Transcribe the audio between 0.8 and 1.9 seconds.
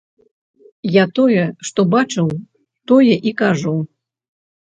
Я тое, што